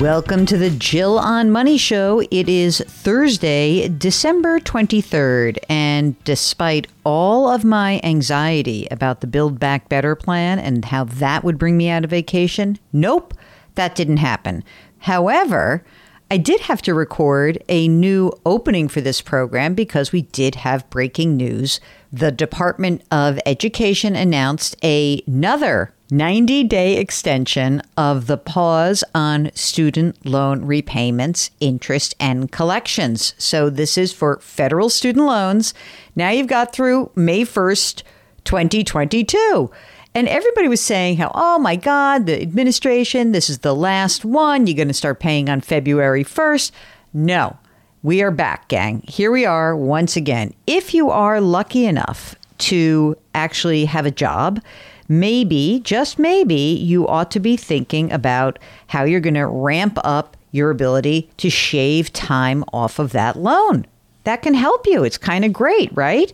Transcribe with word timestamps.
Welcome 0.00 0.46
to 0.46 0.56
the 0.56 0.70
Jill 0.70 1.18
on 1.18 1.50
Money 1.50 1.76
Show. 1.76 2.22
It 2.30 2.48
is 2.48 2.78
Thursday, 2.78 3.86
December 3.86 4.58
23rd, 4.58 5.58
and 5.68 6.16
despite 6.24 6.86
all 7.04 7.50
of 7.50 7.66
my 7.66 8.00
anxiety 8.02 8.88
about 8.90 9.20
the 9.20 9.26
Build 9.26 9.60
Back 9.60 9.90
Better 9.90 10.16
plan 10.16 10.58
and 10.58 10.86
how 10.86 11.04
that 11.04 11.44
would 11.44 11.58
bring 11.58 11.76
me 11.76 11.90
out 11.90 12.04
of 12.04 12.08
vacation, 12.08 12.78
nope, 12.94 13.34
that 13.74 13.94
didn't 13.94 14.16
happen. 14.16 14.64
However, 15.00 15.84
I 16.32 16.36
did 16.36 16.60
have 16.60 16.80
to 16.82 16.94
record 16.94 17.60
a 17.68 17.88
new 17.88 18.32
opening 18.46 18.86
for 18.86 19.00
this 19.00 19.20
program 19.20 19.74
because 19.74 20.12
we 20.12 20.22
did 20.22 20.54
have 20.54 20.88
breaking 20.88 21.36
news. 21.36 21.80
The 22.12 22.30
Department 22.30 23.02
of 23.10 23.40
Education 23.44 24.14
announced 24.14 24.76
another 24.84 25.92
90 26.08 26.64
day 26.64 26.98
extension 26.98 27.82
of 27.96 28.28
the 28.28 28.38
pause 28.38 29.02
on 29.12 29.50
student 29.54 30.24
loan 30.24 30.64
repayments, 30.64 31.50
interest, 31.58 32.14
and 32.20 32.52
collections. 32.52 33.34
So, 33.36 33.68
this 33.68 33.98
is 33.98 34.12
for 34.12 34.38
federal 34.38 34.88
student 34.88 35.26
loans. 35.26 35.74
Now 36.14 36.30
you've 36.30 36.46
got 36.46 36.72
through 36.72 37.10
May 37.16 37.44
1st, 37.44 38.04
2022. 38.44 39.70
And 40.14 40.26
everybody 40.26 40.66
was 40.66 40.80
saying 40.80 41.18
how, 41.18 41.30
oh 41.34 41.58
my 41.58 41.76
God, 41.76 42.26
the 42.26 42.42
administration, 42.42 43.30
this 43.32 43.48
is 43.48 43.58
the 43.58 43.74
last 43.74 44.24
one. 44.24 44.66
You're 44.66 44.76
going 44.76 44.88
to 44.88 44.94
start 44.94 45.20
paying 45.20 45.48
on 45.48 45.60
February 45.60 46.24
1st. 46.24 46.72
No, 47.14 47.56
we 48.02 48.20
are 48.20 48.32
back, 48.32 48.66
gang. 48.68 49.02
Here 49.06 49.30
we 49.30 49.44
are 49.46 49.76
once 49.76 50.16
again. 50.16 50.52
If 50.66 50.94
you 50.94 51.10
are 51.10 51.40
lucky 51.40 51.86
enough 51.86 52.34
to 52.58 53.16
actually 53.34 53.84
have 53.84 54.04
a 54.04 54.10
job, 54.10 54.60
maybe, 55.08 55.80
just 55.84 56.18
maybe, 56.18 56.54
you 56.54 57.06
ought 57.06 57.30
to 57.30 57.40
be 57.40 57.56
thinking 57.56 58.12
about 58.12 58.58
how 58.88 59.04
you're 59.04 59.20
going 59.20 59.34
to 59.34 59.46
ramp 59.46 59.96
up 60.02 60.36
your 60.50 60.70
ability 60.70 61.30
to 61.36 61.50
shave 61.50 62.12
time 62.12 62.64
off 62.72 62.98
of 62.98 63.12
that 63.12 63.36
loan. 63.36 63.86
That 64.24 64.42
can 64.42 64.54
help 64.54 64.86
you. 64.86 65.04
It's 65.04 65.18
kind 65.18 65.44
of 65.44 65.52
great, 65.52 65.90
right? 65.96 66.32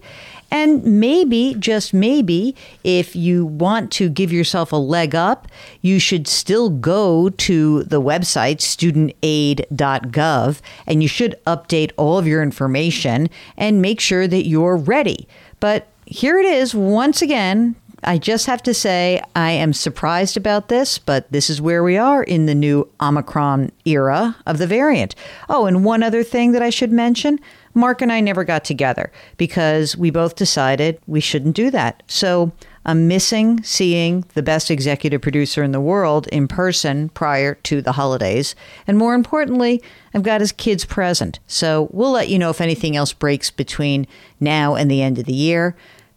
And 0.51 1.01
maybe, 1.01 1.55
just 1.59 1.93
maybe, 1.93 2.55
if 2.85 3.17
you 3.17 3.47
want 3.47 3.91
to 3.93 4.09
give 4.09 4.33
yourself 4.33 4.73
a 4.73 4.77
leg 4.77 5.15
up, 5.15 5.49
you 5.83 5.99
should 5.99 6.29
still 6.29 6.71
go 6.71 7.31
to 7.31 7.83
the 7.85 8.01
website 8.01 8.59
studentaid.gov 8.59 10.61
and 10.87 11.03
you 11.03 11.09
should 11.09 11.35
update 11.47 11.93
all 11.97 12.19
of 12.19 12.27
your 12.27 12.43
information 12.43 13.29
and 13.57 13.83
make 13.83 14.01
sure 14.01 14.29
that 14.29 14.47
you're 14.47 14.77
ready. 14.77 15.27
But 15.59 15.89
here 16.07 16.39
it 16.39 16.47
is 16.47 16.75
once 16.75 17.21
again 17.21 17.75
I 18.05 18.19
just 18.19 18.47
have 18.47 18.63
to 18.65 18.75
say, 18.75 19.23
I 19.35 19.53
am 19.53 19.73
surprised 19.73 20.37
about 20.37 20.69
this, 20.69 20.99
but 20.99 21.31
this 21.33 21.49
is 21.49 21.63
where 21.63 21.83
we 21.83 21.97
are 21.97 22.23
in 22.23 22.47
the 22.47 22.55
new 22.55 22.89
Omicron 23.01 23.73
era 23.85 24.37
of 24.47 24.59
the 24.59 24.67
variant. 24.67 25.15
Oh, 25.49 25.67
and 25.67 25.85
one 25.85 26.03
other 26.03 26.23
thing 26.23 26.53
that 26.53 26.63
I 26.63 26.71
should 26.71 26.93
mention 26.93 27.41
Mark 27.75 28.01
and 28.01 28.11
I 28.11 28.21
never 28.21 28.43
got 28.43 28.65
together 28.65 29.13
because 29.37 29.97
we 29.97 30.11
both 30.11 30.37
decided 30.37 30.99
we 31.07 31.21
shouldn't 31.21 31.57
do 31.57 31.71
that. 31.71 32.03
So 32.07 32.53
I'm 32.87 33.09
missing 33.09 33.63
seeing 33.63 34.25
the 34.35 34.43
best 34.43 34.71
executive 34.71 35.21
producer 35.21 35.63
in 35.63 35.73
the 35.73 35.81
world 35.81 36.27
in 36.29 36.49
person 36.49 37.09
prior 37.11 37.55
to 37.55 37.83
the 37.83 37.93
holidays. 37.93 38.55
And 38.87 38.97
more 38.97 39.15
importantly, 39.15 39.83
I've 40.15 40.23
got 40.23 40.41
his 40.41 40.53
kids 40.53 40.85
present. 40.85 41.39
So 41.49 41.89
we'll 41.93 42.13
let 42.13 42.29
you 42.29 42.39
know 42.39 42.51
if 42.51 42.61
anything 42.61 42.97
else 42.97 43.13
breaks 43.13 43.51
between 43.51 44.07
now 44.41 44.75
and 44.75 44.91
the 44.91 45.03
end 45.03 45.19
of 45.19 45.25
the 45.25 45.35
year. 45.35 45.77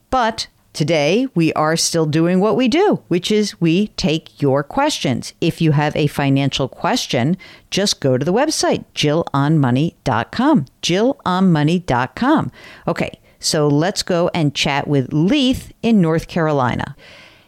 But 0.10 0.48
Today, 0.74 1.28
we 1.34 1.52
are 1.54 1.76
still 1.76 2.06
doing 2.06 2.40
what 2.40 2.56
we 2.56 2.68
do, 2.68 3.02
which 3.08 3.32
is 3.32 3.60
we 3.60 3.88
take 3.90 4.42
your 4.42 4.64
questions. 4.64 5.34
If 5.42 5.62
you 5.62 5.72
have 5.72 5.96
a 5.96 6.08
financial 6.08 6.68
question, 6.68 7.38
just 7.72 8.00
go 8.00 8.18
to 8.18 8.24
the 8.24 8.34
website, 8.34 8.86
jillonmoney.com. 8.94 10.66
Jillonmoney.com. 10.82 12.52
Okay, 12.88 13.20
so 13.40 13.68
let's 13.68 14.04
go 14.04 14.30
and 14.34 14.54
chat 14.54 14.88
with 14.88 15.12
Leith 15.12 15.74
in 15.82 16.02
North 16.02 16.28
Carolina. 16.28 16.96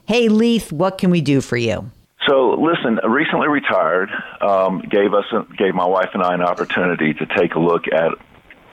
Hey, 0.05 0.27
Leith, 0.27 0.71
what 0.71 0.97
can 0.97 1.11
we 1.11 1.21
do 1.21 1.41
for 1.41 1.57
you? 1.57 1.91
So, 2.27 2.51
listen, 2.51 2.99
recently 3.07 3.47
retired, 3.47 4.09
um, 4.41 4.79
gave 4.79 5.13
us, 5.13 5.25
gave 5.57 5.73
my 5.73 5.85
wife 5.85 6.09
and 6.13 6.21
I 6.21 6.33
an 6.33 6.41
opportunity 6.41 7.13
to 7.13 7.25
take 7.25 7.55
a 7.55 7.59
look 7.59 7.87
at 7.87 8.11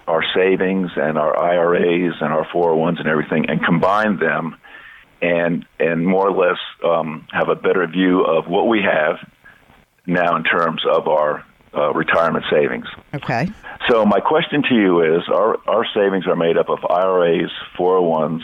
our 0.08 0.24
savings 0.34 0.90
and 0.96 1.18
our 1.18 1.36
IRAs 1.38 2.14
and 2.20 2.32
our 2.32 2.46
401s 2.46 2.98
and 2.98 3.08
everything 3.08 3.48
and 3.48 3.62
combine 3.64 4.18
them 4.18 4.56
and 5.20 5.66
and 5.78 6.06
more 6.06 6.28
or 6.28 6.32
less 6.32 6.58
um, 6.84 7.26
have 7.32 7.48
a 7.48 7.54
better 7.54 7.86
view 7.86 8.22
of 8.24 8.46
what 8.46 8.68
we 8.68 8.80
have 8.82 9.16
now 10.06 10.36
in 10.36 10.44
terms 10.44 10.82
of 10.88 11.08
our 11.08 11.44
uh, 11.74 11.92
retirement 11.92 12.44
savings. 12.50 12.86
Okay. 13.14 13.48
So 13.88 14.04
my 14.04 14.20
question 14.20 14.62
to 14.68 14.74
you 14.74 15.16
is: 15.16 15.22
our 15.28 15.58
our 15.68 15.84
savings 15.94 16.26
are 16.26 16.36
made 16.36 16.56
up 16.56 16.68
of 16.68 16.78
IRAs, 16.88 17.50
401s, 17.78 18.40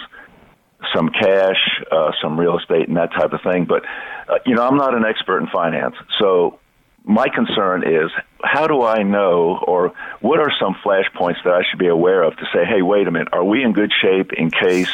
some 0.94 1.08
cash, 1.10 1.80
uh, 1.90 2.12
some 2.22 2.38
real 2.38 2.58
estate, 2.58 2.88
and 2.88 2.96
that 2.96 3.12
type 3.12 3.32
of 3.32 3.40
thing. 3.42 3.64
But 3.64 3.84
uh, 4.28 4.38
you 4.44 4.54
know, 4.54 4.66
I'm 4.66 4.76
not 4.76 4.94
an 4.94 5.04
expert 5.04 5.40
in 5.40 5.46
finance, 5.48 5.94
so 6.18 6.58
my 7.04 7.28
concern 7.28 7.86
is 7.86 8.10
how 8.42 8.66
do 8.66 8.82
I 8.82 9.02
know 9.02 9.58
or 9.66 9.92
what 10.20 10.40
are 10.40 10.50
some 10.58 10.74
flashpoints 10.84 11.42
that 11.44 11.52
I 11.52 11.62
should 11.68 11.78
be 11.78 11.88
aware 11.88 12.22
of 12.22 12.36
to 12.36 12.44
say, 12.52 12.64
hey, 12.64 12.82
wait 12.82 13.06
a 13.06 13.10
minute, 13.10 13.28
are 13.32 13.44
we 13.44 13.62
in 13.62 13.72
good 13.72 13.92
shape 14.02 14.32
in 14.32 14.50
case 14.50 14.90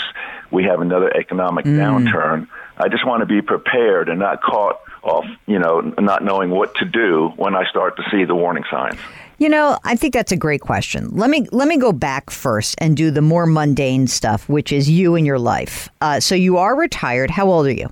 we 0.50 0.64
have 0.64 0.80
another 0.80 1.10
economic 1.16 1.64
mm. 1.64 1.76
downturn? 1.76 2.48
I 2.78 2.88
just 2.88 3.06
want 3.06 3.20
to 3.20 3.26
be 3.26 3.42
prepared 3.42 4.08
and 4.08 4.18
not 4.18 4.42
caught 4.42 4.80
off, 5.02 5.24
you 5.46 5.58
know, 5.58 5.80
not 5.98 6.24
knowing 6.24 6.50
what 6.50 6.74
to 6.76 6.84
do 6.84 7.32
when 7.36 7.54
I 7.54 7.68
start 7.68 7.96
to 7.96 8.02
see 8.10 8.24
the 8.24 8.34
warning 8.34 8.64
signs. 8.70 8.98
You 9.38 9.48
know, 9.48 9.78
I 9.84 9.96
think 9.96 10.12
that's 10.12 10.32
a 10.32 10.36
great 10.36 10.60
question. 10.60 11.08
Let 11.12 11.30
me 11.30 11.46
let 11.50 11.66
me 11.66 11.78
go 11.78 11.92
back 11.92 12.28
first 12.28 12.74
and 12.78 12.94
do 12.94 13.10
the 13.10 13.22
more 13.22 13.46
mundane 13.46 14.06
stuff, 14.06 14.46
which 14.50 14.70
is 14.70 14.90
you 14.90 15.14
and 15.14 15.24
your 15.24 15.38
life. 15.38 15.88
Uh, 16.02 16.20
so 16.20 16.34
you 16.34 16.58
are 16.58 16.76
retired. 16.76 17.30
How 17.30 17.48
old 17.48 17.66
are 17.66 17.72
you? 17.72 17.90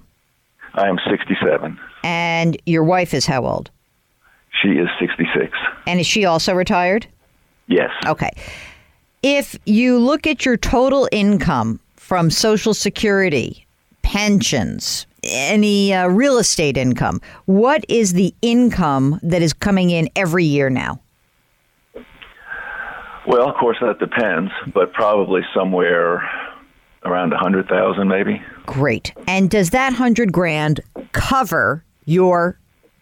I 0.75 0.89
am 0.89 0.99
sixty-seven. 1.09 1.79
And 2.03 2.61
your 2.67 2.85
wife 2.85 3.15
is 3.15 3.25
how 3.25 3.47
old? 3.47 3.71
She 4.63 4.71
is 4.71 4.89
66. 4.99 5.57
And 5.87 6.01
is 6.01 6.07
she 6.07 6.25
also 6.25 6.55
retired? 6.55 7.07
Yes. 7.67 7.91
Okay. 8.07 8.31
If 9.23 9.57
you 9.67 9.99
look 9.99 10.27
at 10.27 10.45
your 10.45 10.57
total 10.57 11.09
income 11.13 11.81
from 11.97 12.31
Social 12.31 12.75
Security, 12.75 13.67
pensions, 14.03 15.07
any 15.25 15.93
uh, 15.93 16.07
real 16.09 16.39
estate 16.39 16.77
income. 16.77 17.21
What 17.47 17.85
is 17.89 18.15
the 18.15 18.35
income 18.43 19.21
that 19.23 19.43
is 19.43 19.53
coming 19.53 19.91
in 19.91 20.09
every 20.17 20.45
year 20.45 20.71
now? 20.71 21.01
Well, 23.27 23.49
of 23.49 23.57
course, 23.57 23.77
that 23.83 23.99
depends, 23.99 24.51
but 24.73 24.93
probably 24.95 25.43
somewhere 25.55 26.27
around 27.05 27.33
a 27.33 27.37
hundred 27.37 27.69
thousand, 27.69 28.09
maybe. 28.09 28.41
Great. 28.65 29.13
And 29.27 29.51
does 29.51 29.71
that 29.71 29.93
hundred 29.93 30.33
grand 30.33 30.81
cover 31.13 31.85
your 32.07 32.59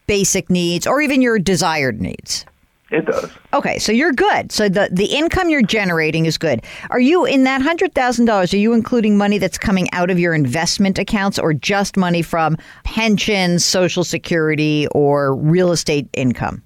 basic 0.06 0.50
needs 0.50 0.86
or 0.86 1.00
even 1.00 1.22
your 1.22 1.38
desired 1.38 2.00
needs? 2.00 2.44
It 2.90 3.04
does. 3.06 3.30
Okay, 3.52 3.78
so 3.80 3.90
you're 3.90 4.12
good. 4.12 4.52
So 4.52 4.68
the 4.68 4.88
the 4.92 5.06
income 5.06 5.50
you're 5.50 5.62
generating 5.62 6.26
is 6.26 6.38
good. 6.38 6.62
Are 6.90 7.00
you 7.00 7.24
in 7.24 7.42
that 7.42 7.60
hundred 7.60 7.94
thousand 7.94 8.26
dollars? 8.26 8.54
Are 8.54 8.58
you 8.58 8.72
including 8.74 9.18
money 9.18 9.38
that's 9.38 9.58
coming 9.58 9.88
out 9.92 10.08
of 10.08 10.20
your 10.20 10.34
investment 10.34 10.96
accounts, 10.96 11.36
or 11.36 11.52
just 11.52 11.96
money 11.96 12.22
from 12.22 12.56
pensions, 12.84 13.64
Social 13.64 14.04
Security, 14.04 14.86
or 14.92 15.34
real 15.34 15.72
estate 15.72 16.08
income? 16.12 16.62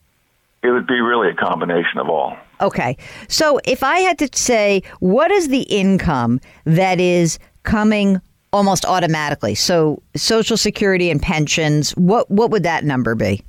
It 0.62 0.70
would 0.70 0.86
be 0.86 1.00
really 1.00 1.30
a 1.30 1.34
combination 1.34 1.98
of 1.98 2.10
all. 2.10 2.36
Okay, 2.60 2.98
so 3.28 3.58
if 3.64 3.82
I 3.82 4.00
had 4.00 4.18
to 4.18 4.28
say, 4.34 4.82
what 4.98 5.30
is 5.30 5.48
the 5.48 5.62
income 5.62 6.38
that 6.64 7.00
is 7.00 7.38
coming 7.62 8.20
almost 8.52 8.84
automatically? 8.84 9.54
So 9.54 10.02
Social 10.16 10.56
Security 10.56 11.10
and 11.10 11.20
pensions. 11.20 11.92
What 11.92 12.30
what 12.30 12.50
would 12.50 12.62
that 12.64 12.84
number 12.84 13.14
be? 13.14 13.42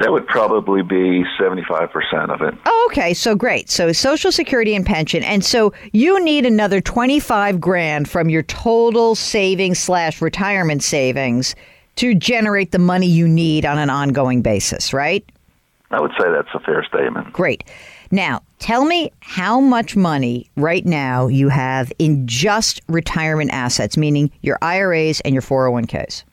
That 0.00 0.12
would 0.12 0.26
probably 0.28 0.80
be 0.80 1.24
75% 1.38 2.32
of 2.32 2.40
it. 2.40 2.54
Oh, 2.64 2.88
okay. 2.90 3.12
So 3.12 3.34
great. 3.34 3.68
So 3.68 3.92
Social 3.92 4.32
Security 4.32 4.74
and 4.74 4.86
pension. 4.86 5.22
And 5.22 5.44
so 5.44 5.74
you 5.92 6.24
need 6.24 6.46
another 6.46 6.80
25 6.80 7.60
grand 7.60 8.08
from 8.08 8.30
your 8.30 8.42
total 8.44 9.14
savings 9.14 9.78
slash 9.78 10.22
retirement 10.22 10.82
savings 10.82 11.54
to 11.96 12.14
generate 12.14 12.72
the 12.72 12.78
money 12.78 13.06
you 13.06 13.28
need 13.28 13.66
on 13.66 13.76
an 13.76 13.90
ongoing 13.90 14.40
basis, 14.40 14.94
right? 14.94 15.22
I 15.90 16.00
would 16.00 16.12
say 16.12 16.30
that's 16.30 16.48
a 16.54 16.60
fair 16.60 16.82
statement. 16.84 17.32
Great. 17.34 17.64
Now, 18.10 18.42
tell 18.58 18.84
me 18.84 19.12
how 19.20 19.60
much 19.60 19.94
money 19.94 20.50
right 20.56 20.84
now 20.84 21.28
you 21.28 21.48
have 21.48 21.92
in 21.98 22.26
just 22.26 22.80
retirement 22.88 23.52
assets, 23.52 23.96
meaning 23.96 24.32
your 24.42 24.58
IRAs 24.62 25.20
and 25.20 25.32
your 25.32 25.42
401ks. 25.42 26.24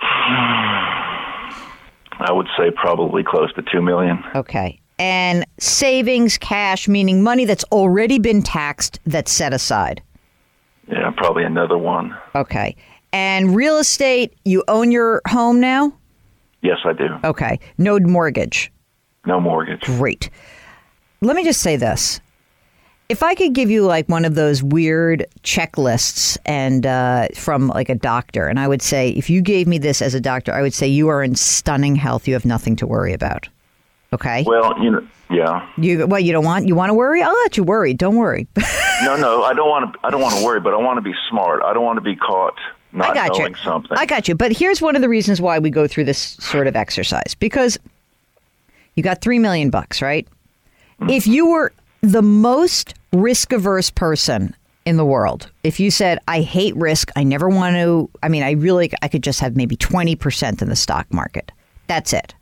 I 0.00 2.32
would 2.32 2.48
say 2.56 2.70
probably 2.74 3.22
close 3.22 3.52
to 3.54 3.62
2 3.72 3.82
million. 3.82 4.22
Okay. 4.34 4.80
And 4.98 5.44
savings 5.58 6.38
cash, 6.38 6.88
meaning 6.88 7.22
money 7.22 7.44
that's 7.44 7.64
already 7.64 8.18
been 8.18 8.42
taxed 8.42 8.98
that's 9.06 9.30
set 9.30 9.52
aside. 9.52 10.02
Yeah, 10.88 11.10
probably 11.16 11.44
another 11.44 11.78
one. 11.78 12.16
Okay. 12.34 12.76
And 13.12 13.54
real 13.54 13.78
estate, 13.78 14.34
you 14.44 14.64
own 14.68 14.90
your 14.90 15.22
home 15.28 15.60
now? 15.60 15.92
Yes, 16.62 16.78
I 16.84 16.92
do. 16.92 17.08
Okay. 17.24 17.60
No 17.78 17.98
mortgage. 18.00 18.72
No 19.26 19.40
mortgage. 19.40 19.82
Great. 19.82 20.30
Let 21.24 21.36
me 21.36 21.44
just 21.44 21.60
say 21.60 21.76
this. 21.76 22.20
If 23.08 23.22
I 23.22 23.34
could 23.34 23.52
give 23.52 23.70
you 23.70 23.84
like 23.84 24.08
one 24.08 24.24
of 24.24 24.34
those 24.34 24.62
weird 24.62 25.26
checklists 25.42 26.38
and 26.46 26.86
uh, 26.86 27.28
from 27.34 27.68
like 27.68 27.88
a 27.88 27.94
doctor, 27.94 28.46
and 28.46 28.58
I 28.58 28.66
would 28.66 28.80
say, 28.80 29.10
if 29.10 29.28
you 29.28 29.42
gave 29.42 29.66
me 29.66 29.76
this 29.76 30.00
as 30.00 30.14
a 30.14 30.20
doctor, 30.20 30.52
I 30.52 30.62
would 30.62 30.72
say 30.72 30.86
you 30.86 31.08
are 31.08 31.22
in 31.22 31.34
stunning 31.34 31.96
health. 31.96 32.26
You 32.26 32.34
have 32.34 32.46
nothing 32.46 32.76
to 32.76 32.86
worry 32.86 33.12
about. 33.12 33.48
Okay. 34.12 34.44
Well, 34.46 34.82
you 34.82 34.90
know, 34.90 35.06
yeah. 35.30 35.68
You 35.76 36.06
what? 36.06 36.24
You 36.24 36.32
don't 36.32 36.44
want? 36.44 36.66
You 36.66 36.74
want 36.74 36.90
to 36.90 36.94
worry? 36.94 37.20
I'll 37.20 37.38
let 37.42 37.56
you 37.56 37.64
worry. 37.64 37.92
Don't 37.92 38.16
worry. 38.16 38.46
no, 39.02 39.16
no, 39.16 39.42
I 39.42 39.52
don't 39.52 39.68
want 39.68 39.92
to. 39.92 39.98
I 40.06 40.10
don't 40.10 40.22
want 40.22 40.36
to 40.36 40.44
worry, 40.44 40.60
but 40.60 40.72
I 40.72 40.76
want 40.76 40.96
to 40.96 41.02
be 41.02 41.14
smart. 41.28 41.62
I 41.62 41.74
don't 41.74 41.84
want 41.84 41.98
to 41.98 42.02
be 42.02 42.16
caught 42.16 42.58
not 42.94 43.10
I 43.10 43.14
got 43.14 43.38
knowing 43.38 43.52
you. 43.52 43.58
something. 43.58 43.96
I 43.96 44.06
got 44.06 44.28
you. 44.28 44.34
But 44.34 44.52
here's 44.52 44.80
one 44.80 44.94
of 44.96 45.02
the 45.02 45.08
reasons 45.08 45.40
why 45.40 45.58
we 45.58 45.68
go 45.68 45.86
through 45.86 46.04
this 46.04 46.36
sort 46.40 46.66
of 46.66 46.76
exercise 46.76 47.34
because 47.34 47.78
you 48.94 49.02
got 49.02 49.20
three 49.20 49.38
million 49.38 49.70
bucks, 49.70 50.00
right? 50.00 50.26
Mm. 51.00 51.10
If 51.10 51.26
you 51.26 51.48
were 51.48 51.72
the 52.00 52.22
most 52.22 52.94
risk 53.12 53.52
averse 53.52 53.90
person 53.90 54.54
in 54.84 54.96
the 54.96 55.04
world, 55.04 55.50
if 55.62 55.80
you 55.80 55.90
said, 55.90 56.18
I 56.28 56.40
hate 56.40 56.76
risk, 56.76 57.10
I 57.16 57.24
never 57.24 57.48
want 57.48 57.76
to, 57.76 58.10
I 58.22 58.28
mean, 58.28 58.42
I 58.42 58.52
really, 58.52 58.92
I 59.02 59.08
could 59.08 59.22
just 59.22 59.40
have 59.40 59.56
maybe 59.56 59.76
20% 59.76 60.62
in 60.62 60.68
the 60.68 60.76
stock 60.76 61.12
market. 61.12 61.52
That's 61.86 62.12
it. 62.12 62.34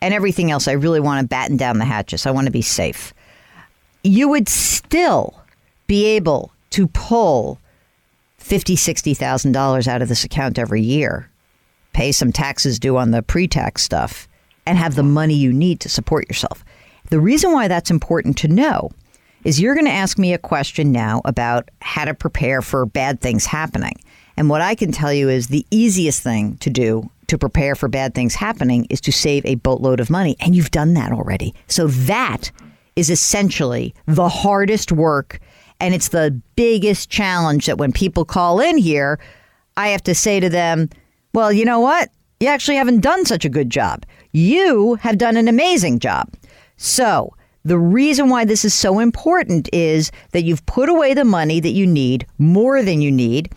And 0.00 0.14
everything 0.14 0.50
else, 0.50 0.68
I 0.68 0.72
really 0.72 1.00
want 1.00 1.22
to 1.22 1.28
batten 1.28 1.56
down 1.56 1.78
the 1.78 1.84
hatches. 1.84 2.26
I 2.26 2.30
want 2.30 2.46
to 2.46 2.52
be 2.52 2.62
safe. 2.62 3.12
You 4.04 4.28
would 4.28 4.48
still 4.48 5.42
be 5.88 6.04
able 6.04 6.52
to 6.70 6.86
pull 6.88 7.58
fifty, 8.36 8.76
sixty 8.76 9.14
thousand 9.14 9.52
dollars 9.52 9.88
out 9.88 10.02
of 10.02 10.08
this 10.08 10.24
account 10.24 10.58
every 10.58 10.80
year, 10.80 11.28
pay 11.92 12.12
some 12.12 12.32
taxes 12.32 12.78
due 12.78 12.96
on 12.96 13.10
the 13.10 13.22
pre-tax 13.22 13.82
stuff, 13.82 14.28
and 14.66 14.78
have 14.78 14.94
the 14.94 15.02
money 15.02 15.34
you 15.34 15.52
need 15.52 15.80
to 15.80 15.88
support 15.88 16.28
yourself. 16.28 16.64
The 17.10 17.20
reason 17.20 17.52
why 17.52 17.68
that's 17.68 17.90
important 17.90 18.36
to 18.38 18.48
know 18.48 18.90
is 19.44 19.60
you're 19.60 19.74
going 19.74 19.86
to 19.86 19.92
ask 19.92 20.18
me 20.18 20.32
a 20.32 20.38
question 20.38 20.92
now 20.92 21.22
about 21.24 21.70
how 21.80 22.04
to 22.04 22.14
prepare 22.14 22.60
for 22.60 22.84
bad 22.84 23.20
things 23.20 23.46
happening. 23.46 23.94
And 24.36 24.48
what 24.48 24.60
I 24.60 24.74
can 24.74 24.92
tell 24.92 25.12
you 25.12 25.28
is 25.28 25.48
the 25.48 25.66
easiest 25.70 26.22
thing 26.22 26.56
to 26.58 26.70
do 26.70 27.10
to 27.28 27.38
prepare 27.38 27.74
for 27.74 27.88
bad 27.88 28.14
things 28.14 28.34
happening 28.34 28.86
is 28.90 29.00
to 29.02 29.12
save 29.12 29.44
a 29.46 29.56
boatload 29.56 30.00
of 30.00 30.10
money. 30.10 30.36
And 30.40 30.54
you've 30.54 30.70
done 30.70 30.94
that 30.94 31.12
already. 31.12 31.54
So 31.66 31.86
that 31.86 32.50
is 32.96 33.10
essentially 33.10 33.94
the 34.06 34.28
hardest 34.28 34.92
work. 34.92 35.40
And 35.80 35.94
it's 35.94 36.08
the 36.08 36.40
biggest 36.56 37.10
challenge 37.10 37.66
that 37.66 37.78
when 37.78 37.92
people 37.92 38.24
call 38.24 38.60
in 38.60 38.78
here, 38.78 39.20
I 39.76 39.88
have 39.88 40.02
to 40.04 40.14
say 40.14 40.40
to 40.40 40.48
them, 40.48 40.90
well, 41.34 41.52
you 41.52 41.64
know 41.64 41.80
what? 41.80 42.10
You 42.40 42.48
actually 42.48 42.76
haven't 42.76 43.00
done 43.00 43.24
such 43.24 43.44
a 43.44 43.50
good 43.50 43.70
job. 43.70 44.04
You 44.32 44.96
have 44.96 45.18
done 45.18 45.36
an 45.36 45.48
amazing 45.48 45.98
job. 46.00 46.28
So, 46.78 47.34
the 47.64 47.78
reason 47.78 48.30
why 48.30 48.44
this 48.44 48.64
is 48.64 48.72
so 48.72 48.98
important 48.98 49.68
is 49.72 50.10
that 50.32 50.44
you've 50.44 50.64
put 50.64 50.88
away 50.88 51.12
the 51.12 51.24
money 51.24 51.60
that 51.60 51.72
you 51.72 51.86
need, 51.86 52.26
more 52.38 52.82
than 52.82 53.02
you 53.02 53.10
need. 53.10 53.52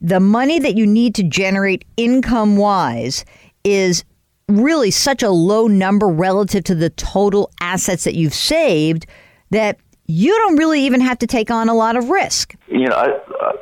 The 0.00 0.20
money 0.20 0.58
that 0.60 0.76
you 0.76 0.86
need 0.86 1.14
to 1.16 1.22
generate 1.22 1.84
income 1.96 2.56
wise 2.58 3.24
is 3.64 4.04
really 4.48 4.90
such 4.90 5.22
a 5.22 5.30
low 5.30 5.66
number 5.66 6.06
relative 6.06 6.64
to 6.64 6.74
the 6.74 6.90
total 6.90 7.50
assets 7.60 8.04
that 8.04 8.14
you've 8.14 8.34
saved 8.34 9.06
that 9.50 9.78
you 10.06 10.32
don't 10.36 10.56
really 10.56 10.82
even 10.82 11.00
have 11.00 11.18
to 11.18 11.26
take 11.26 11.50
on 11.50 11.68
a 11.68 11.74
lot 11.74 11.96
of 11.96 12.10
risk. 12.10 12.54
You 12.68 12.86
know, 12.86 12.94
I, 12.94 13.52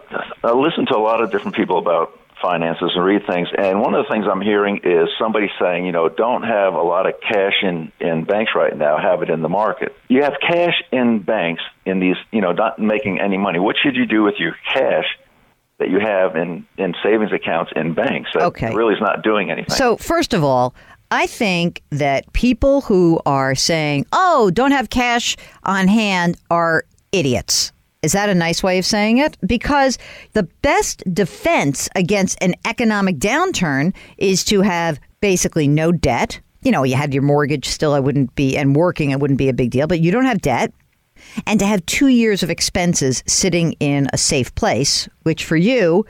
I 0.43 0.52
listen 0.52 0.87
to 0.87 0.96
a 0.96 0.99
lot 0.99 1.22
of 1.22 1.31
different 1.31 1.56
people 1.56 1.78
about 1.78 2.19
finances 2.44 2.93
and 2.94 3.05
read 3.05 3.23
things. 3.26 3.49
And 3.56 3.81
one 3.81 3.94
of 3.94 4.05
the 4.05 4.12
things 4.12 4.26
I'm 4.31 4.43
hearing 4.43 4.81
is 4.85 5.08
somebody 5.19 5.49
saying, 5.61 5.87
you 5.87 5.93
know, 5.93 6.08
don't 6.11 6.43
have 6.43 6.75
a 6.75 6.82
lot 6.82 7.06
of 7.06 7.14
cash 7.20 7.55
in, 7.62 7.91
in 8.00 8.25
banks 8.25 8.53
right 8.55 8.77
now, 8.77 8.98
have 9.01 9.22
it 9.22 9.31
in 9.31 9.41
the 9.41 9.48
market. 9.48 9.94
You 10.08 10.22
have 10.22 10.34
cash 10.46 10.74
in 10.93 11.20
banks 11.20 11.63
in 11.86 12.01
these, 12.01 12.17
you 12.32 12.43
know, 12.43 12.53
not 12.53 12.79
making 12.79 13.19
any 13.20 13.39
money. 13.39 13.58
What 13.58 13.77
should 13.82 13.96
you 13.96 14.05
do 14.06 14.22
with 14.22 14.34
your 14.39 14.55
cash? 14.72 15.06
That 15.81 15.91
you 15.91 15.98
have 15.98 16.36
in, 16.36 16.65
in 16.79 16.94
savings 17.03 17.32
accounts 17.32 17.72
in 17.74 17.94
banks 17.94 18.31
that 18.34 18.43
Okay. 18.44 18.72
really 18.72 18.94
is 18.94 19.01
not 19.01 19.24
doing 19.24 19.51
anything. 19.51 19.74
So, 19.74 19.96
first 19.96 20.32
of 20.32 20.44
all, 20.44 20.72
I 21.10 21.27
think 21.27 21.82
that 21.91 22.32
people 22.32 22.82
who 22.82 23.20
are 23.27 23.56
saying, 23.56 24.06
oh, 24.13 24.53
don't 24.53 24.70
have 24.70 24.89
cash 24.89 25.36
on 25.65 25.89
hand 25.89 26.36
are 26.48 26.84
idiots. 27.10 27.72
Is 28.05 28.13
that 28.13 28.29
a 28.29 28.34
nice 28.34 28.63
way 28.63 28.79
of 28.79 28.84
saying 28.84 29.19
it? 29.19 29.37
Because 29.46 29.99
the 30.34 30.43
best 30.63 31.03
defense 31.13 31.89
against 31.96 32.37
an 32.43 32.55
economic 32.67 33.19
downturn 33.19 33.94
is 34.19 34.44
to 34.44 34.61
have 34.61 35.01
basically 35.20 35.67
no 35.67 35.91
debt. 35.91 36.39
You 36.63 36.70
know, 36.70 36.82
you 36.82 36.96
had 36.96 37.15
your 37.15 37.23
mortgage 37.23 37.67
still, 37.67 37.94
I 37.94 38.01
wouldn't 38.01 38.34
be, 38.34 38.56
and 38.58 38.77
working, 38.77 39.11
it 39.11 39.20
wouldn't 39.20 39.39
be 39.39 39.49
a 39.49 39.55
big 39.55 39.70
deal, 39.70 39.87
but 39.87 40.01
you 40.01 40.11
don't 40.11 40.27
have 40.27 40.43
debt. 40.43 40.73
And 41.46 41.58
to 41.61 41.67
have 41.67 41.84
two 41.87 42.08
years 42.08 42.43
of 42.43 42.51
expenses 42.51 43.23
sitting 43.27 43.73
in 43.81 44.08
a 44.13 44.19
safe 44.19 44.55
place, 44.55 45.08
which 45.23 45.44
for 45.44 45.56
you, 45.56 46.05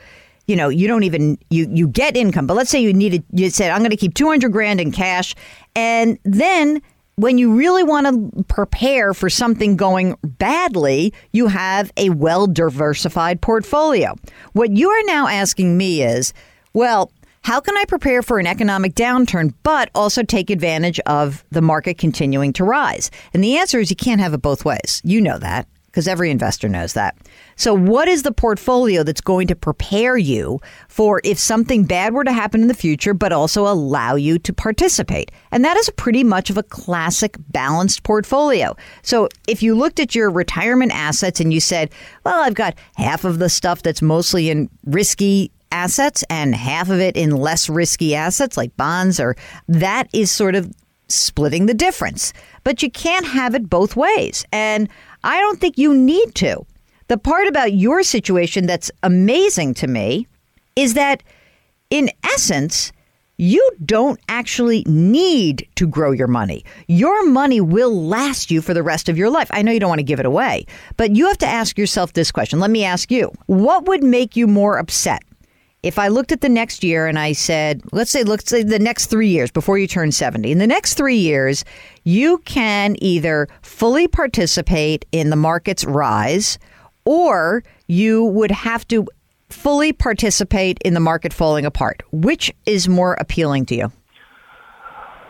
you 0.46 0.56
know, 0.56 0.68
you 0.68 0.88
don't 0.88 1.04
even 1.04 1.38
you 1.50 1.68
you 1.72 1.88
get 1.88 2.16
income. 2.16 2.46
But 2.46 2.54
let's 2.54 2.70
say 2.70 2.80
you 2.80 2.92
needed 2.92 3.24
you 3.32 3.48
said 3.50 3.70
I'm 3.70 3.78
going 3.78 3.90
to 3.90 3.96
keep 3.96 4.14
200 4.14 4.52
grand 4.52 4.80
in 4.80 4.92
cash 4.92 5.34
and 5.74 6.18
then 6.24 6.82
when 7.16 7.38
you 7.38 7.54
really 7.54 7.82
want 7.82 8.06
to 8.06 8.44
prepare 8.44 9.14
for 9.14 9.30
something 9.30 9.76
going 9.76 10.16
badly, 10.22 11.12
you 11.32 11.46
have 11.46 11.92
a 11.96 12.10
well 12.10 12.46
diversified 12.46 13.40
portfolio. 13.40 14.14
What 14.52 14.76
you 14.76 14.90
are 14.90 15.04
now 15.04 15.28
asking 15.28 15.76
me 15.76 16.02
is, 16.02 16.32
well, 16.72 17.12
how 17.42 17.60
can 17.60 17.76
I 17.76 17.84
prepare 17.84 18.22
for 18.22 18.38
an 18.38 18.46
economic 18.46 18.94
downturn, 18.94 19.52
but 19.62 19.90
also 19.94 20.22
take 20.22 20.48
advantage 20.48 20.98
of 21.00 21.44
the 21.50 21.60
market 21.60 21.98
continuing 21.98 22.54
to 22.54 22.64
rise? 22.64 23.10
And 23.34 23.44
the 23.44 23.58
answer 23.58 23.78
is 23.78 23.90
you 23.90 23.96
can't 23.96 24.20
have 24.20 24.32
it 24.32 24.40
both 24.40 24.64
ways. 24.64 25.02
You 25.04 25.20
know 25.20 25.38
that 25.38 25.68
because 25.94 26.08
every 26.08 26.28
investor 26.28 26.68
knows 26.68 26.94
that. 26.94 27.16
So, 27.54 27.72
what 27.72 28.08
is 28.08 28.24
the 28.24 28.32
portfolio 28.32 29.04
that's 29.04 29.20
going 29.20 29.46
to 29.46 29.54
prepare 29.54 30.16
you 30.16 30.60
for 30.88 31.20
if 31.22 31.38
something 31.38 31.84
bad 31.84 32.14
were 32.14 32.24
to 32.24 32.32
happen 32.32 32.62
in 32.62 32.66
the 32.66 32.74
future, 32.74 33.14
but 33.14 33.32
also 33.32 33.68
allow 33.68 34.16
you 34.16 34.40
to 34.40 34.52
participate? 34.52 35.30
And 35.52 35.64
that 35.64 35.76
is 35.76 35.88
pretty 35.90 36.24
much 36.24 36.50
of 36.50 36.58
a 36.58 36.64
classic 36.64 37.36
balanced 37.50 38.02
portfolio. 38.02 38.74
So, 39.02 39.28
if 39.46 39.62
you 39.62 39.76
looked 39.76 40.00
at 40.00 40.16
your 40.16 40.30
retirement 40.30 40.90
assets 40.92 41.38
and 41.38 41.54
you 41.54 41.60
said, 41.60 41.92
well, 42.24 42.42
I've 42.42 42.54
got 42.54 42.74
half 42.96 43.24
of 43.24 43.38
the 43.38 43.48
stuff 43.48 43.82
that's 43.82 44.02
mostly 44.02 44.50
in 44.50 44.68
risky 44.86 45.52
assets 45.70 46.24
and 46.28 46.56
half 46.56 46.90
of 46.90 46.98
it 46.98 47.16
in 47.16 47.30
less 47.30 47.68
risky 47.68 48.16
assets 48.16 48.56
like 48.56 48.76
bonds 48.76 49.18
or 49.20 49.36
that 49.68 50.08
is 50.12 50.30
sort 50.30 50.54
of 50.54 50.72
splitting 51.08 51.66
the 51.66 51.74
difference. 51.74 52.32
But 52.64 52.82
you 52.82 52.90
can't 52.90 53.26
have 53.26 53.54
it 53.54 53.68
both 53.68 53.96
ways. 53.96 54.44
And 54.52 54.88
I 55.24 55.40
don't 55.40 55.58
think 55.58 55.78
you 55.78 55.94
need 55.94 56.34
to. 56.36 56.64
The 57.08 57.18
part 57.18 57.48
about 57.48 57.72
your 57.72 58.02
situation 58.02 58.66
that's 58.66 58.90
amazing 59.02 59.74
to 59.74 59.86
me 59.86 60.26
is 60.76 60.94
that 60.94 61.22
in 61.90 62.10
essence, 62.24 62.92
you 63.36 63.68
don't 63.84 64.20
actually 64.28 64.84
need 64.86 65.66
to 65.74 65.86
grow 65.86 66.12
your 66.12 66.28
money. 66.28 66.64
Your 66.86 67.26
money 67.26 67.60
will 67.60 68.06
last 68.06 68.50
you 68.50 68.60
for 68.60 68.74
the 68.74 68.82
rest 68.82 69.08
of 69.08 69.18
your 69.18 69.30
life. 69.30 69.48
I 69.50 69.62
know 69.62 69.72
you 69.72 69.80
don't 69.80 69.88
want 69.88 69.98
to 69.98 70.04
give 70.04 70.20
it 70.20 70.26
away, 70.26 70.66
but 70.96 71.16
you 71.16 71.26
have 71.26 71.38
to 71.38 71.46
ask 71.46 71.76
yourself 71.76 72.12
this 72.12 72.30
question. 72.30 72.60
Let 72.60 72.70
me 72.70 72.84
ask 72.84 73.10
you 73.10 73.32
what 73.46 73.86
would 73.86 74.04
make 74.04 74.36
you 74.36 74.46
more 74.46 74.78
upset? 74.78 75.22
If 75.84 75.98
I 75.98 76.08
looked 76.08 76.32
at 76.32 76.40
the 76.40 76.48
next 76.48 76.82
year 76.82 77.06
and 77.06 77.18
I 77.18 77.32
said, 77.32 77.82
let's 77.92 78.10
say, 78.10 78.24
let's 78.24 78.48
say 78.48 78.62
the 78.62 78.78
next 78.78 79.06
three 79.06 79.28
years 79.28 79.50
before 79.50 79.76
you 79.76 79.86
turn 79.86 80.12
70, 80.12 80.50
in 80.50 80.56
the 80.56 80.66
next 80.66 80.94
three 80.94 81.18
years, 81.18 81.62
you 82.04 82.38
can 82.46 82.96
either 83.00 83.48
fully 83.60 84.08
participate 84.08 85.04
in 85.12 85.28
the 85.28 85.36
market's 85.36 85.84
rise 85.84 86.58
or 87.04 87.62
you 87.86 88.24
would 88.24 88.50
have 88.50 88.88
to 88.88 89.06
fully 89.50 89.92
participate 89.92 90.78
in 90.86 90.94
the 90.94 91.00
market 91.00 91.34
falling 91.34 91.66
apart? 91.66 92.02
Which 92.12 92.50
is 92.64 92.88
more 92.88 93.12
appealing 93.20 93.66
to 93.66 93.74
you? 93.74 93.92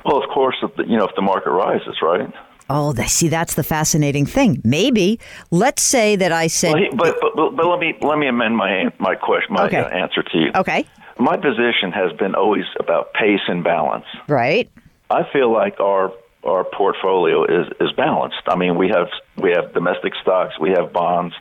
Well, 0.04 0.22
of 0.22 0.30
course, 0.32 0.54
you 0.86 0.96
know 0.96 1.04
if 1.04 1.16
the 1.16 1.22
market 1.22 1.50
rises, 1.50 1.96
right? 2.00 2.32
Oh, 2.70 2.94
see, 2.94 3.28
that's 3.28 3.54
the 3.54 3.62
fascinating 3.62 4.24
thing. 4.26 4.60
Maybe 4.64 5.20
let's 5.50 5.82
say 5.82 6.16
that 6.16 6.32
I 6.32 6.46
said, 6.46 6.72
well, 6.72 6.82
he, 6.82 6.88
but, 6.96 7.16
but, 7.20 7.36
but 7.36 7.56
but 7.56 7.66
let 7.66 7.78
me 7.78 7.94
let 8.00 8.18
me 8.18 8.26
amend 8.26 8.56
my 8.56 8.90
my 8.98 9.14
question, 9.14 9.54
my 9.54 9.66
okay. 9.66 9.78
uh, 9.78 9.88
answer 9.88 10.22
to 10.22 10.38
you. 10.38 10.50
Okay. 10.54 10.86
My 11.18 11.36
position 11.36 11.92
has 11.92 12.12
been 12.18 12.34
always 12.34 12.64
about 12.80 13.12
pace 13.12 13.42
and 13.46 13.62
balance. 13.62 14.06
Right. 14.28 14.70
I 15.10 15.22
feel 15.32 15.52
like 15.52 15.78
our 15.78 16.12
our 16.42 16.64
portfolio 16.64 17.44
is 17.44 17.66
is 17.80 17.92
balanced. 17.92 18.42
I 18.46 18.56
mean, 18.56 18.76
we 18.76 18.88
have 18.88 19.08
we 19.36 19.50
have 19.50 19.74
domestic 19.74 20.14
stocks, 20.22 20.58
we 20.58 20.70
have 20.70 20.92
bonds, 20.92 21.34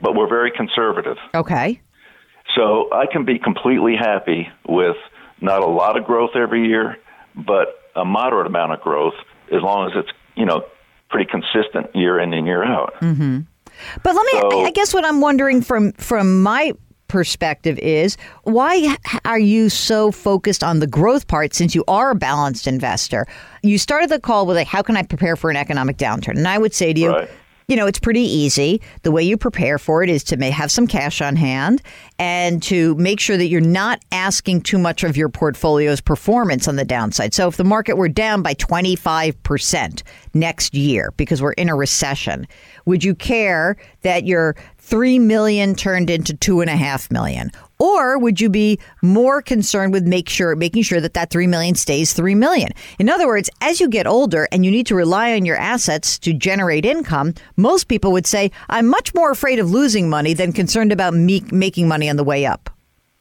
but 0.00 0.14
we're 0.14 0.28
very 0.28 0.50
conservative. 0.50 1.18
Okay. 1.34 1.80
So 2.56 2.88
I 2.92 3.06
can 3.06 3.24
be 3.24 3.38
completely 3.38 3.96
happy 3.96 4.48
with 4.66 4.96
not 5.40 5.62
a 5.62 5.66
lot 5.66 5.96
of 5.96 6.04
growth 6.04 6.30
every 6.34 6.66
year, 6.66 6.96
but 7.36 7.68
a 7.94 8.04
moderate 8.04 8.46
amount 8.46 8.72
of 8.72 8.80
growth 8.80 9.14
as 9.52 9.62
long 9.62 9.90
as 9.90 9.92
it's, 9.96 10.08
you 10.36 10.44
know, 10.44 10.64
pretty 11.08 11.30
consistent 11.30 11.94
year 11.94 12.18
in 12.20 12.32
and 12.32 12.46
year 12.46 12.64
out. 12.64 12.94
Mm-hmm. 13.00 13.40
But 14.02 14.14
let 14.14 14.24
me, 14.26 14.40
so, 14.40 14.60
I 14.64 14.70
guess 14.70 14.92
what 14.92 15.04
I'm 15.04 15.20
wondering 15.20 15.62
from, 15.62 15.92
from 15.92 16.42
my 16.42 16.72
perspective 17.08 17.78
is 17.78 18.16
why 18.44 18.96
are 19.24 19.38
you 19.38 19.68
so 19.68 20.12
focused 20.12 20.62
on 20.62 20.78
the 20.78 20.86
growth 20.86 21.26
part 21.26 21.54
since 21.54 21.74
you 21.74 21.82
are 21.88 22.10
a 22.10 22.14
balanced 22.14 22.66
investor? 22.66 23.26
You 23.62 23.78
started 23.78 24.10
the 24.10 24.20
call 24.20 24.46
with 24.46 24.56
like, 24.56 24.68
how 24.68 24.82
can 24.82 24.96
I 24.96 25.02
prepare 25.02 25.34
for 25.34 25.50
an 25.50 25.56
economic 25.56 25.96
downturn? 25.96 26.36
And 26.36 26.46
I 26.46 26.58
would 26.58 26.74
say 26.74 26.92
to 26.92 27.00
you, 27.00 27.10
right 27.10 27.30
you 27.70 27.76
know, 27.76 27.86
it's 27.86 28.00
pretty 28.00 28.22
easy. 28.22 28.82
The 29.02 29.12
way 29.12 29.22
you 29.22 29.36
prepare 29.36 29.78
for 29.78 30.02
it 30.02 30.10
is 30.10 30.24
to 30.24 30.36
may 30.36 30.50
have 30.50 30.72
some 30.72 30.88
cash 30.88 31.22
on 31.22 31.36
hand 31.36 31.80
and 32.18 32.60
to 32.64 32.96
make 32.96 33.20
sure 33.20 33.36
that 33.36 33.46
you're 33.46 33.60
not 33.60 34.02
asking 34.10 34.62
too 34.62 34.76
much 34.76 35.04
of 35.04 35.16
your 35.16 35.28
portfolio's 35.28 36.00
performance 36.00 36.66
on 36.66 36.74
the 36.74 36.84
downside. 36.84 37.32
So 37.32 37.46
if 37.46 37.56
the 37.56 37.62
market 37.62 37.96
were 37.96 38.08
down 38.08 38.42
by 38.42 38.54
25% 38.54 40.02
next 40.34 40.74
year 40.74 41.14
because 41.16 41.40
we're 41.40 41.52
in 41.52 41.68
a 41.68 41.76
recession, 41.76 42.48
would 42.86 43.04
you 43.04 43.14
care 43.14 43.76
that 44.02 44.24
your 44.26 44.56
three 44.80 45.18
million 45.18 45.74
turned 45.74 46.10
into 46.10 46.34
two 46.34 46.60
and 46.60 46.70
a 46.70 46.76
half 46.76 47.10
million? 47.10 47.50
Or 47.78 48.18
would 48.18 48.40
you 48.40 48.50
be 48.50 48.78
more 49.02 49.40
concerned 49.40 49.94
with 49.94 50.06
make 50.06 50.28
sure 50.28 50.54
making 50.54 50.82
sure 50.82 51.00
that 51.00 51.14
that 51.14 51.30
3 51.30 51.46
million 51.46 51.74
stays 51.74 52.12
3 52.12 52.34
million? 52.34 52.72
In 52.98 53.08
other 53.08 53.26
words, 53.26 53.48
as 53.62 53.80
you 53.80 53.88
get 53.88 54.06
older 54.06 54.46
and 54.52 54.66
you 54.66 54.70
need 54.70 54.86
to 54.88 54.94
rely 54.94 55.32
on 55.32 55.46
your 55.46 55.56
assets 55.56 56.18
to 56.20 56.34
generate 56.34 56.84
income, 56.84 57.34
most 57.56 57.88
people 57.88 58.12
would 58.12 58.26
say, 58.26 58.50
"I'm 58.68 58.86
much 58.86 59.14
more 59.14 59.30
afraid 59.30 59.58
of 59.58 59.70
losing 59.70 60.10
money 60.10 60.34
than 60.34 60.52
concerned 60.52 60.92
about 60.92 61.14
me- 61.14 61.44
making 61.50 61.88
money 61.88 62.10
on 62.10 62.16
the 62.16 62.24
way 62.24 62.44
up." 62.44 62.68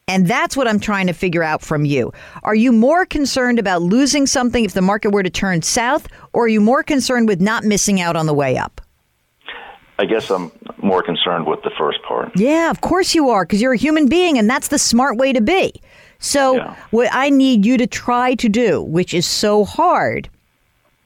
And 0.09 0.27
that's 0.27 0.57
what 0.57 0.67
I'm 0.67 0.79
trying 0.79 1.07
to 1.07 1.13
figure 1.13 1.43
out 1.43 1.61
from 1.61 1.85
you. 1.85 2.11
Are 2.43 2.55
you 2.55 2.71
more 2.71 3.05
concerned 3.05 3.59
about 3.59 3.83
losing 3.83 4.25
something 4.25 4.65
if 4.65 4.73
the 4.73 4.81
market 4.81 5.11
were 5.11 5.23
to 5.23 5.29
turn 5.29 5.61
south, 5.61 6.07
or 6.33 6.45
are 6.45 6.49
you 6.49 6.59
more 6.59 6.83
concerned 6.83 7.27
with 7.27 7.39
not 7.39 7.63
missing 7.63 8.01
out 8.01 8.15
on 8.15 8.25
the 8.25 8.33
way 8.33 8.57
up? 8.57 8.81
I 9.99 10.05
guess 10.05 10.29
I'm 10.31 10.51
more 10.89 11.03
concerned 11.03 11.45
with 11.45 11.61
the 11.63 11.71
first 11.77 12.01
part. 12.03 12.31
Yeah, 12.35 12.69
of 12.69 12.81
course 12.81 13.13
you 13.15 13.29
are, 13.29 13.45
because 13.45 13.61
you're 13.61 13.73
a 13.73 13.77
human 13.77 14.07
being, 14.07 14.37
and 14.37 14.49
that's 14.49 14.69
the 14.69 14.79
smart 14.79 15.17
way 15.17 15.31
to 15.31 15.41
be. 15.41 15.71
So, 16.19 16.55
yeah. 16.55 16.75
what 16.89 17.07
I 17.11 17.29
need 17.29 17.65
you 17.65 17.77
to 17.77 17.87
try 17.87 18.35
to 18.35 18.49
do, 18.49 18.81
which 18.81 19.13
is 19.13 19.25
so 19.25 19.63
hard, 19.63 20.29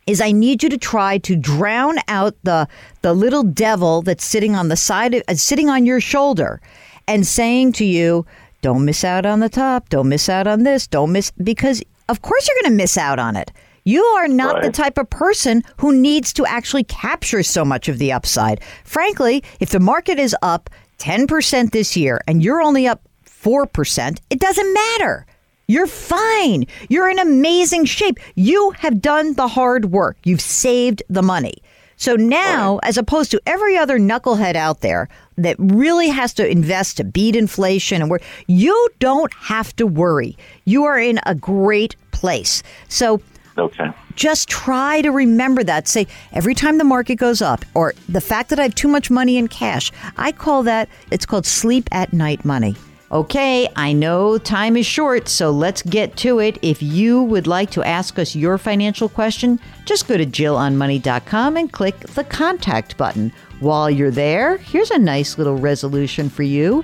is 0.07 0.21
I 0.21 0.31
need 0.31 0.63
you 0.63 0.69
to 0.69 0.77
try 0.77 1.17
to 1.19 1.35
drown 1.35 1.97
out 2.07 2.35
the 2.43 2.67
the 3.01 3.13
little 3.13 3.43
devil 3.43 4.01
that's 4.01 4.25
sitting 4.25 4.55
on 4.55 4.69
the 4.69 4.75
side 4.75 5.13
of 5.13 5.23
uh, 5.27 5.35
sitting 5.35 5.69
on 5.69 5.85
your 5.85 6.01
shoulder 6.01 6.61
and 7.07 7.27
saying 7.27 7.73
to 7.73 7.85
you, 7.85 8.25
"Don't 8.61 8.85
miss 8.85 9.03
out 9.03 9.25
on 9.25 9.39
the 9.39 9.49
top. 9.49 9.89
Don't 9.89 10.09
miss 10.09 10.27
out 10.29 10.47
on 10.47 10.63
this. 10.63 10.87
Don't 10.87 11.11
miss 11.11 11.31
because 11.31 11.83
of 12.09 12.21
course 12.21 12.47
you're 12.47 12.61
going 12.61 12.71
to 12.71 12.83
miss 12.83 12.97
out 12.97 13.19
on 13.19 13.35
it." 13.35 13.51
You 13.83 14.03
are 14.03 14.27
not 14.27 14.55
right. 14.55 14.63
the 14.63 14.71
type 14.71 14.97
of 14.97 15.09
person 15.09 15.63
who 15.77 15.95
needs 15.95 16.31
to 16.33 16.45
actually 16.45 16.85
capture 16.85 17.43
so 17.43 17.65
much 17.65 17.89
of 17.89 17.97
the 17.97 18.11
upside. 18.11 18.61
Frankly, 18.83 19.43
if 19.59 19.71
the 19.71 19.79
market 19.79 20.19
is 20.19 20.35
up 20.41 20.69
10% 20.99 21.71
this 21.71 21.97
year 21.97 22.21
and 22.27 22.41
you're 22.43 22.61
only 22.61 22.87
up 22.87 23.01
4%, 23.25 24.19
it 24.29 24.39
doesn't 24.39 24.73
matter. 24.73 25.25
You're 25.67 25.87
fine. 25.87 26.65
You're 26.89 27.09
in 27.09 27.19
amazing 27.19 27.85
shape. 27.85 28.19
You 28.35 28.71
have 28.77 29.01
done 29.01 29.33
the 29.33 29.47
hard 29.47 29.85
work. 29.85 30.17
You've 30.23 30.41
saved 30.41 31.03
the 31.09 31.21
money. 31.21 31.55
So 31.95 32.15
now, 32.15 32.79
as 32.83 32.97
opposed 32.97 33.31
to 33.31 33.41
every 33.45 33.77
other 33.77 33.97
knucklehead 33.97 34.55
out 34.55 34.81
there 34.81 35.07
that 35.37 35.55
really 35.59 36.09
has 36.09 36.33
to 36.33 36.47
invest 36.47 36.97
to 36.97 37.03
beat 37.03 37.35
inflation 37.35 38.01
and 38.01 38.11
work, 38.11 38.23
you 38.47 38.89
don't 38.99 39.33
have 39.33 39.75
to 39.77 39.87
worry. 39.87 40.37
You 40.65 40.83
are 40.83 40.99
in 40.99 41.19
a 41.25 41.35
great 41.35 41.95
place. 42.11 42.61
So 42.89 43.21
Okay. 43.57 43.91
Just 44.15 44.49
try 44.49 45.01
to 45.01 45.11
remember 45.11 45.63
that. 45.63 45.87
Say, 45.87 46.07
every 46.31 46.55
time 46.55 46.77
the 46.77 46.83
market 46.83 47.15
goes 47.15 47.41
up, 47.41 47.65
or 47.73 47.93
the 48.09 48.21
fact 48.21 48.49
that 48.49 48.59
I 48.59 48.63
have 48.63 48.75
too 48.75 48.87
much 48.87 49.11
money 49.11 49.37
in 49.37 49.47
cash, 49.47 49.91
I 50.17 50.31
call 50.31 50.63
that, 50.63 50.89
it's 51.11 51.25
called 51.25 51.45
sleep 51.45 51.87
at 51.91 52.13
night 52.13 52.43
money. 52.45 52.75
Okay, 53.11 53.67
I 53.75 53.93
know 53.93 54.39
time 54.39 54.75
is 54.75 54.87
short, 54.87 55.29
so 55.29 55.51
let's 55.51 55.83
get 55.83 56.17
to 56.17 56.39
it. 56.39 56.57
If 56.63 56.81
you 56.81 57.21
would 57.21 57.45
like 57.45 57.69
to 57.71 57.83
ask 57.83 58.17
us 58.17 58.35
your 58.35 58.57
financial 58.57 59.07
question, 59.07 59.59
just 59.85 60.07
go 60.07 60.17
to 60.17 60.25
JillOnMoney.com 60.25 61.55
and 61.55 61.71
click 61.71 61.99
the 61.99 62.23
contact 62.23 62.97
button. 62.97 63.31
While 63.59 63.91
you're 63.91 64.09
there, 64.09 64.57
here's 64.57 64.89
a 64.89 64.97
nice 64.97 65.37
little 65.37 65.57
resolution 65.57 66.27
for 66.27 66.41
you 66.41 66.83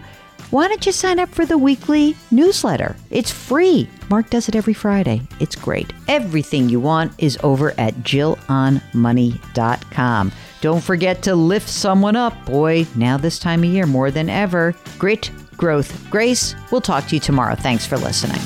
why 0.51 0.67
don't 0.67 0.85
you 0.85 0.91
sign 0.91 1.19
up 1.19 1.29
for 1.29 1.45
the 1.45 1.57
weekly 1.57 2.15
newsletter? 2.31 2.95
It's 3.09 3.31
free. 3.31 3.89
Mark 4.09 4.29
does 4.29 4.49
it 4.49 4.55
every 4.55 4.73
Friday. 4.73 5.21
It's 5.39 5.55
great. 5.55 5.93
Everything 6.07 6.69
you 6.69 6.79
want 6.79 7.13
is 7.17 7.39
over 7.43 7.71
at 7.77 7.95
JillOnMoney.com. 7.95 10.31
Don't 10.61 10.83
forget 10.83 11.21
to 11.23 11.35
lift 11.35 11.69
someone 11.69 12.15
up. 12.15 12.45
Boy, 12.45 12.85
now 12.95 13.17
this 13.17 13.39
time 13.39 13.63
of 13.63 13.69
year 13.69 13.85
more 13.85 14.11
than 14.11 14.29
ever. 14.29 14.75
Grit, 14.97 15.31
growth, 15.55 16.09
grace. 16.09 16.55
We'll 16.71 16.81
talk 16.81 17.07
to 17.07 17.15
you 17.15 17.21
tomorrow. 17.21 17.55
Thanks 17.55 17.85
for 17.85 17.97
listening. 17.97 18.41